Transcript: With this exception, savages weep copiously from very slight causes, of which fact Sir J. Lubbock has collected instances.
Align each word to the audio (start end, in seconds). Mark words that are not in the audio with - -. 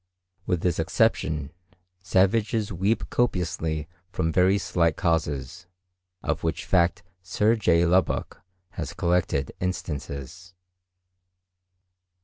With 0.47 0.61
this 0.61 0.79
exception, 0.79 1.51
savages 2.01 2.73
weep 2.73 3.07
copiously 3.11 3.87
from 4.09 4.31
very 4.31 4.57
slight 4.57 4.95
causes, 4.97 5.67
of 6.23 6.41
which 6.43 6.65
fact 6.65 7.03
Sir 7.21 7.55
J. 7.55 7.85
Lubbock 7.85 8.41
has 8.69 8.93
collected 8.95 9.51
instances. 9.59 10.55